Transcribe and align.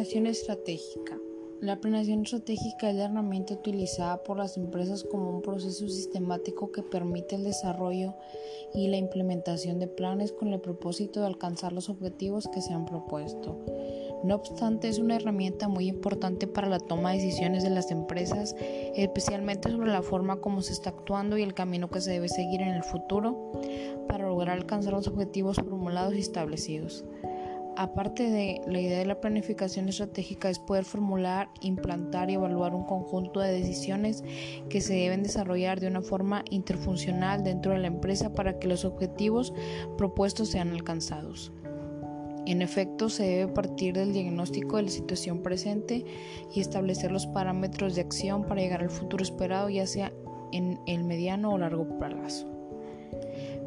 Planeación 0.00 0.26
estratégica. 0.28 1.18
La 1.60 1.78
planeación 1.78 2.22
estratégica 2.22 2.88
es 2.88 2.96
la 2.96 3.04
herramienta 3.04 3.52
utilizada 3.52 4.22
por 4.22 4.38
las 4.38 4.56
empresas 4.56 5.04
como 5.04 5.28
un 5.28 5.42
proceso 5.42 5.86
sistemático 5.90 6.72
que 6.72 6.82
permite 6.82 7.34
el 7.34 7.44
desarrollo 7.44 8.14
y 8.72 8.88
la 8.88 8.96
implementación 8.96 9.78
de 9.78 9.88
planes 9.88 10.32
con 10.32 10.54
el 10.54 10.60
propósito 10.62 11.20
de 11.20 11.26
alcanzar 11.26 11.74
los 11.74 11.90
objetivos 11.90 12.48
que 12.48 12.62
se 12.62 12.72
han 12.72 12.86
propuesto. 12.86 13.58
No 14.24 14.36
obstante, 14.36 14.88
es 14.88 14.98
una 14.98 15.16
herramienta 15.16 15.68
muy 15.68 15.88
importante 15.88 16.46
para 16.46 16.70
la 16.70 16.80
toma 16.80 17.10
de 17.10 17.18
decisiones 17.18 17.62
de 17.62 17.68
las 17.68 17.90
empresas, 17.90 18.56
especialmente 18.96 19.70
sobre 19.70 19.92
la 19.92 20.00
forma 20.00 20.40
como 20.40 20.62
se 20.62 20.72
está 20.72 20.88
actuando 20.88 21.36
y 21.36 21.42
el 21.42 21.52
camino 21.52 21.90
que 21.90 22.00
se 22.00 22.12
debe 22.12 22.30
seguir 22.30 22.62
en 22.62 22.68
el 22.68 22.84
futuro 22.84 23.52
para 24.08 24.26
lograr 24.26 24.56
alcanzar 24.56 24.94
los 24.94 25.08
objetivos 25.08 25.56
formulados 25.56 26.14
y 26.14 26.20
establecidos. 26.20 27.04
Aparte 27.80 28.28
de 28.30 28.60
la 28.66 28.78
idea 28.78 28.98
de 28.98 29.06
la 29.06 29.22
planificación 29.22 29.88
estratégica 29.88 30.50
es 30.50 30.58
poder 30.58 30.84
formular, 30.84 31.48
implantar 31.62 32.28
y 32.28 32.34
evaluar 32.34 32.74
un 32.74 32.84
conjunto 32.84 33.40
de 33.40 33.52
decisiones 33.52 34.22
que 34.68 34.82
se 34.82 34.92
deben 34.92 35.22
desarrollar 35.22 35.80
de 35.80 35.86
una 35.86 36.02
forma 36.02 36.44
interfuncional 36.50 37.42
dentro 37.42 37.72
de 37.72 37.78
la 37.78 37.86
empresa 37.86 38.34
para 38.34 38.58
que 38.58 38.68
los 38.68 38.84
objetivos 38.84 39.54
propuestos 39.96 40.50
sean 40.50 40.72
alcanzados. 40.72 41.54
En 42.44 42.60
efecto, 42.60 43.08
se 43.08 43.22
debe 43.22 43.50
partir 43.50 43.94
del 43.94 44.12
diagnóstico 44.12 44.76
de 44.76 44.82
la 44.82 44.90
situación 44.90 45.42
presente 45.42 46.04
y 46.54 46.60
establecer 46.60 47.10
los 47.10 47.28
parámetros 47.28 47.94
de 47.94 48.02
acción 48.02 48.44
para 48.44 48.60
llegar 48.60 48.82
al 48.82 48.90
futuro 48.90 49.22
esperado, 49.22 49.70
ya 49.70 49.86
sea 49.86 50.12
en 50.52 50.78
el 50.86 51.04
mediano 51.04 51.48
o 51.50 51.56
largo 51.56 51.98
plazo. 51.98 52.46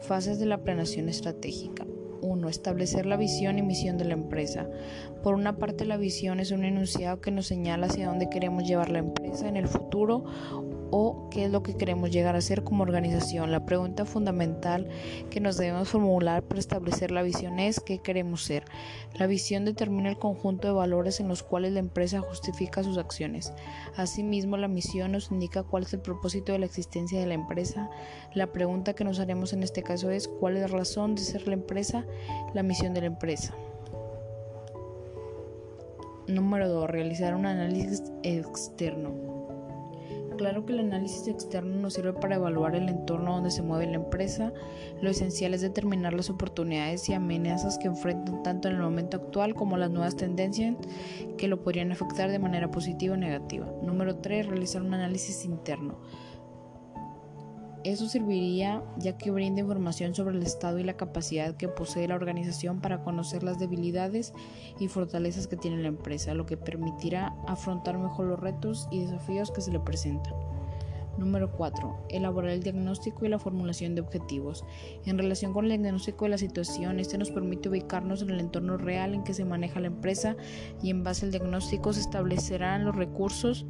Fases 0.00 0.38
de 0.38 0.46
la 0.46 0.64
planeación 0.64 1.10
estratégica. 1.10 1.84
1. 2.22 2.48
Establecer 2.48 3.06
la 3.06 3.16
visión 3.16 3.58
y 3.58 3.62
misión 3.62 3.98
de 3.98 4.04
la 4.04 4.14
empresa. 4.14 4.68
Por 5.22 5.34
una 5.34 5.56
parte, 5.56 5.84
la 5.84 5.96
visión 5.96 6.40
es 6.40 6.50
un 6.50 6.64
enunciado 6.64 7.20
que 7.20 7.30
nos 7.30 7.46
señala 7.46 7.86
hacia 7.86 8.08
dónde 8.08 8.30
queremos 8.30 8.64
llevar 8.64 8.90
la 8.90 9.00
empresa 9.00 9.48
en 9.48 9.56
el 9.56 9.68
futuro 9.68 10.24
o 10.90 11.28
qué 11.30 11.44
es 11.44 11.50
lo 11.50 11.62
que 11.62 11.76
queremos 11.76 12.10
llegar 12.10 12.36
a 12.36 12.40
ser 12.40 12.64
como 12.64 12.82
organización. 12.82 13.50
La 13.50 13.66
pregunta 13.66 14.04
fundamental 14.04 14.88
que 15.30 15.40
nos 15.40 15.56
debemos 15.56 15.88
formular 15.88 16.42
para 16.42 16.60
establecer 16.60 17.10
la 17.10 17.22
visión 17.22 17.58
es 17.58 17.80
qué 17.80 17.98
queremos 17.98 18.42
ser. 18.42 18.64
La 19.18 19.26
visión 19.26 19.64
determina 19.64 20.08
el 20.08 20.18
conjunto 20.18 20.68
de 20.68 20.74
valores 20.74 21.20
en 21.20 21.28
los 21.28 21.42
cuales 21.42 21.72
la 21.72 21.80
empresa 21.80 22.20
justifica 22.20 22.82
sus 22.82 22.98
acciones. 22.98 23.52
Asimismo, 23.96 24.56
la 24.56 24.68
misión 24.68 25.12
nos 25.12 25.30
indica 25.30 25.62
cuál 25.62 25.84
es 25.84 25.92
el 25.92 26.00
propósito 26.00 26.52
de 26.52 26.58
la 26.58 26.66
existencia 26.66 27.20
de 27.20 27.26
la 27.26 27.34
empresa. 27.34 27.90
La 28.34 28.48
pregunta 28.52 28.94
que 28.94 29.04
nos 29.04 29.20
haremos 29.20 29.52
en 29.52 29.62
este 29.62 29.82
caso 29.82 30.10
es 30.10 30.28
cuál 30.28 30.56
es 30.56 30.62
la 30.62 30.78
razón 30.78 31.14
de 31.14 31.22
ser 31.22 31.46
la 31.46 31.54
empresa, 31.54 32.04
la 32.54 32.62
misión 32.62 32.94
de 32.94 33.00
la 33.00 33.06
empresa. 33.06 33.54
Número 36.26 36.68
2. 36.68 36.90
Realizar 36.90 37.34
un 37.34 37.46
análisis 37.46 38.02
externo. 38.22 39.37
Claro 40.38 40.64
que 40.64 40.72
el 40.72 40.78
análisis 40.78 41.26
externo 41.26 41.76
nos 41.80 41.94
sirve 41.94 42.12
para 42.12 42.36
evaluar 42.36 42.76
el 42.76 42.88
entorno 42.88 43.34
donde 43.34 43.50
se 43.50 43.60
mueve 43.60 43.86
la 43.86 43.96
empresa. 43.96 44.52
Lo 45.02 45.10
esencial 45.10 45.52
es 45.52 45.62
determinar 45.62 46.14
las 46.14 46.30
oportunidades 46.30 47.08
y 47.08 47.12
amenazas 47.12 47.76
que 47.76 47.88
enfrentan 47.88 48.44
tanto 48.44 48.68
en 48.68 48.76
el 48.76 48.80
momento 48.80 49.16
actual 49.16 49.54
como 49.54 49.76
las 49.76 49.90
nuevas 49.90 50.14
tendencias 50.14 50.76
que 51.36 51.48
lo 51.48 51.64
podrían 51.64 51.90
afectar 51.90 52.30
de 52.30 52.38
manera 52.38 52.70
positiva 52.70 53.14
o 53.14 53.16
negativa. 53.16 53.66
Número 53.82 54.14
3. 54.18 54.46
Realizar 54.46 54.80
un 54.80 54.94
análisis 54.94 55.44
interno. 55.44 55.98
Eso 57.88 58.06
serviría 58.06 58.82
ya 58.98 59.16
que 59.16 59.30
brinda 59.30 59.62
información 59.62 60.14
sobre 60.14 60.36
el 60.36 60.42
estado 60.42 60.78
y 60.78 60.84
la 60.84 60.98
capacidad 60.98 61.56
que 61.56 61.68
posee 61.68 62.06
la 62.06 62.16
organización 62.16 62.82
para 62.82 63.02
conocer 63.02 63.42
las 63.42 63.58
debilidades 63.58 64.34
y 64.78 64.88
fortalezas 64.88 65.46
que 65.46 65.56
tiene 65.56 65.80
la 65.80 65.88
empresa, 65.88 66.34
lo 66.34 66.44
que 66.44 66.58
permitirá 66.58 67.34
afrontar 67.46 67.96
mejor 67.96 68.26
los 68.26 68.40
retos 68.40 68.88
y 68.90 69.00
desafíos 69.00 69.50
que 69.50 69.62
se 69.62 69.72
le 69.72 69.80
presentan. 69.80 70.34
Número 71.16 71.50
4. 71.50 72.08
Elaborar 72.10 72.50
el 72.50 72.62
diagnóstico 72.62 73.24
y 73.24 73.30
la 73.30 73.38
formulación 73.38 73.94
de 73.94 74.02
objetivos. 74.02 74.66
En 75.06 75.16
relación 75.16 75.54
con 75.54 75.64
el 75.64 75.80
diagnóstico 75.80 76.26
de 76.26 76.32
la 76.32 76.38
situación, 76.38 77.00
este 77.00 77.16
nos 77.16 77.30
permite 77.30 77.70
ubicarnos 77.70 78.20
en 78.20 78.28
el 78.28 78.40
entorno 78.40 78.76
real 78.76 79.14
en 79.14 79.24
que 79.24 79.32
se 79.32 79.46
maneja 79.46 79.80
la 79.80 79.86
empresa 79.86 80.36
y 80.82 80.90
en 80.90 81.04
base 81.04 81.24
al 81.24 81.32
diagnóstico 81.32 81.94
se 81.94 82.00
establecerán 82.00 82.84
los 82.84 82.94
recursos 82.94 83.64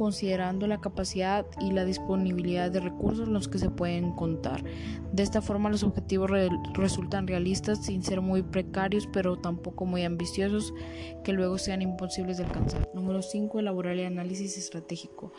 considerando 0.00 0.66
la 0.66 0.80
capacidad 0.80 1.44
y 1.60 1.72
la 1.72 1.84
disponibilidad 1.84 2.70
de 2.70 2.80
recursos 2.80 3.28
los 3.28 3.48
que 3.48 3.58
se 3.58 3.68
pueden 3.68 4.12
contar. 4.12 4.64
De 5.12 5.22
esta 5.22 5.42
forma 5.42 5.68
los 5.68 5.82
objetivos 5.82 6.30
resultan 6.72 7.26
realistas 7.26 7.84
sin 7.84 8.02
ser 8.02 8.22
muy 8.22 8.42
precarios 8.42 9.06
pero 9.12 9.36
tampoco 9.36 9.84
muy 9.84 10.04
ambiciosos 10.04 10.72
que 11.22 11.34
luego 11.34 11.58
sean 11.58 11.82
imposibles 11.82 12.38
de 12.38 12.44
alcanzar. 12.44 12.88
Número 12.94 13.20
5. 13.20 13.58
Elaborar 13.58 13.92
el 13.92 14.06
análisis 14.06 14.56
estratégico. 14.56 15.34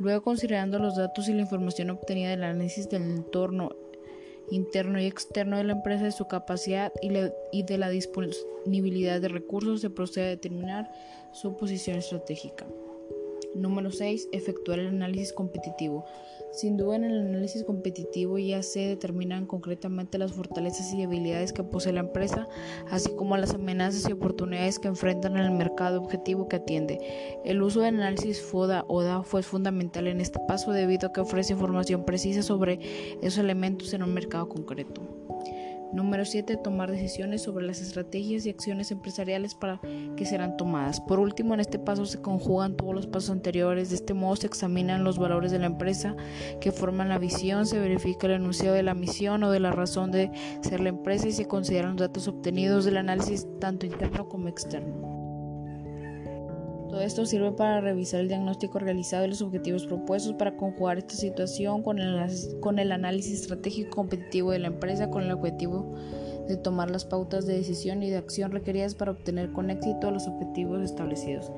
Luego 0.00 0.24
considerando 0.24 0.80
los 0.80 0.96
datos 0.96 1.28
y 1.28 1.34
la 1.34 1.42
información 1.42 1.90
obtenida 1.90 2.30
del 2.30 2.42
análisis 2.42 2.88
del 2.88 3.04
entorno 3.04 3.70
interno 4.50 5.00
y 5.00 5.06
externo 5.06 5.58
de 5.58 5.62
la 5.62 5.74
empresa, 5.74 6.02
de 6.02 6.10
su 6.10 6.26
capacidad 6.26 6.92
y, 7.00 7.12
y 7.52 7.62
de 7.62 7.78
la 7.78 7.88
disponibilidad 7.88 9.20
de 9.20 9.28
recursos, 9.28 9.80
se 9.80 9.90
procede 9.90 10.26
a 10.26 10.30
determinar 10.30 10.90
su 11.32 11.56
posición 11.56 11.98
estratégica. 11.98 12.66
Número 13.54 13.90
6. 13.90 14.28
Efectuar 14.32 14.78
el 14.78 14.88
análisis 14.88 15.32
competitivo. 15.32 16.04
Sin 16.52 16.76
duda 16.76 16.96
en 16.96 17.04
el 17.04 17.18
análisis 17.18 17.64
competitivo 17.64 18.38
ya 18.38 18.62
se 18.62 18.80
determinan 18.80 19.46
concretamente 19.46 20.18
las 20.18 20.32
fortalezas 20.32 20.92
y 20.92 21.00
debilidades 21.00 21.52
que 21.54 21.64
posee 21.64 21.94
la 21.94 22.00
empresa, 22.00 22.46
así 22.90 23.10
como 23.16 23.38
las 23.38 23.54
amenazas 23.54 24.06
y 24.06 24.12
oportunidades 24.12 24.78
que 24.78 24.88
enfrentan 24.88 25.38
en 25.38 25.44
el 25.44 25.50
mercado 25.52 25.98
objetivo 26.02 26.48
que 26.48 26.56
atiende. 26.56 26.98
El 27.44 27.62
uso 27.62 27.80
del 27.80 27.96
análisis 27.96 28.42
FODA 28.42 28.84
o 28.86 29.02
DA 29.02 29.22
fue 29.22 29.42
fundamental 29.42 30.06
en 30.06 30.20
este 30.20 30.40
paso 30.46 30.72
debido 30.72 31.08
a 31.08 31.12
que 31.12 31.22
ofrece 31.22 31.54
información 31.54 32.04
precisa 32.04 32.42
sobre 32.42 32.78
esos 33.22 33.38
elementos 33.38 33.94
en 33.94 34.02
un 34.02 34.12
mercado 34.12 34.48
concreto. 34.48 35.21
Número 35.92 36.24
7. 36.24 36.56
Tomar 36.56 36.90
decisiones 36.90 37.42
sobre 37.42 37.66
las 37.66 37.80
estrategias 37.80 38.46
y 38.46 38.50
acciones 38.50 38.90
empresariales 38.90 39.54
para 39.54 39.80
que 40.16 40.24
serán 40.24 40.56
tomadas. 40.56 41.00
Por 41.00 41.20
último, 41.20 41.52
en 41.52 41.60
este 41.60 41.78
paso 41.78 42.06
se 42.06 42.20
conjugan 42.20 42.76
todos 42.76 42.94
los 42.94 43.06
pasos 43.06 43.30
anteriores. 43.30 43.90
De 43.90 43.96
este 43.96 44.14
modo 44.14 44.36
se 44.36 44.46
examinan 44.46 45.04
los 45.04 45.18
valores 45.18 45.52
de 45.52 45.58
la 45.58 45.66
empresa 45.66 46.16
que 46.60 46.72
forman 46.72 47.10
la 47.10 47.18
visión, 47.18 47.66
se 47.66 47.78
verifica 47.78 48.26
el 48.26 48.34
enunciado 48.34 48.74
de 48.74 48.82
la 48.82 48.94
misión 48.94 49.42
o 49.42 49.50
de 49.50 49.60
la 49.60 49.70
razón 49.70 50.10
de 50.10 50.30
ser 50.62 50.80
la 50.80 50.88
empresa 50.88 51.28
y 51.28 51.32
se 51.32 51.46
consideran 51.46 51.92
los 51.92 52.00
datos 52.00 52.26
obtenidos 52.26 52.84
del 52.84 52.96
análisis 52.96 53.46
tanto 53.60 53.84
interno 53.84 54.28
como 54.28 54.48
externo. 54.48 55.11
Todo 56.92 57.00
esto 57.00 57.24
sirve 57.24 57.52
para 57.52 57.80
revisar 57.80 58.20
el 58.20 58.28
diagnóstico 58.28 58.78
realizado 58.78 59.24
y 59.24 59.28
los 59.28 59.40
objetivos 59.40 59.86
propuestos 59.86 60.34
para 60.34 60.58
conjugar 60.58 60.98
esta 60.98 61.14
situación 61.14 61.82
con 61.82 61.98
el, 61.98 62.92
análisis 62.92 63.40
estratégico 63.40 63.96
competitivo 63.96 64.50
de 64.50 64.58
la 64.58 64.66
empresa 64.66 65.08
con 65.08 65.22
el 65.22 65.30
objetivo 65.30 65.94
de 66.46 66.58
tomar 66.58 66.90
las 66.90 67.06
pautas 67.06 67.46
de 67.46 67.54
decisión 67.54 68.02
y 68.02 68.10
de 68.10 68.18
acción 68.18 68.52
requeridas 68.52 68.94
para 68.94 69.12
obtener 69.12 69.52
con 69.52 69.70
éxito 69.70 70.10
los 70.10 70.26
objetivos 70.26 70.82
establecidos. 70.82 71.50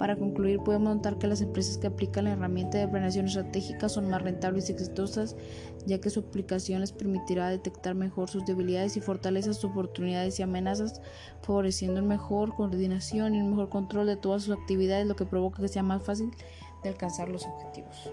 Para 0.00 0.16
concluir, 0.16 0.60
podemos 0.60 0.96
notar 0.96 1.18
que 1.18 1.26
las 1.26 1.42
empresas 1.42 1.76
que 1.76 1.86
aplican 1.86 2.24
la 2.24 2.32
herramienta 2.32 2.78
de 2.78 2.88
planeación 2.88 3.26
estratégica 3.26 3.90
son 3.90 4.08
más 4.08 4.22
rentables 4.22 4.70
y 4.70 4.72
exitosas, 4.72 5.36
ya 5.84 6.00
que 6.00 6.08
su 6.08 6.20
aplicación 6.20 6.80
les 6.80 6.90
permitirá 6.90 7.50
detectar 7.50 7.94
mejor 7.94 8.30
sus 8.30 8.46
debilidades 8.46 8.96
y 8.96 9.02
fortalezas, 9.02 9.56
sus 9.56 9.66
oportunidades 9.66 10.40
y 10.40 10.42
amenazas, 10.42 11.02
favoreciendo 11.42 12.00
una 12.00 12.08
mejor 12.08 12.54
coordinación 12.54 13.34
y 13.34 13.42
un 13.42 13.50
mejor 13.50 13.68
control 13.68 14.06
de 14.06 14.16
todas 14.16 14.44
sus 14.44 14.56
actividades, 14.56 15.06
lo 15.06 15.16
que 15.16 15.26
provoca 15.26 15.60
que 15.60 15.68
sea 15.68 15.82
más 15.82 16.02
fácil 16.02 16.30
de 16.82 16.88
alcanzar 16.88 17.28
los 17.28 17.44
objetivos. 17.44 18.10